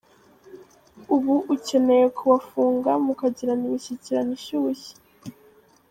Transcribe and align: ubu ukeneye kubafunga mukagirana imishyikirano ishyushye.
ubu 1.15 1.35
ukeneye 1.55 2.05
kubafunga 2.17 2.91
mukagirana 3.05 3.63
imishyikirano 3.69 4.31
ishyushye. 4.39 4.93